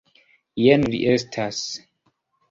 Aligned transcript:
Jen 0.61 0.85
li 0.93 1.01
estas. 1.11 1.59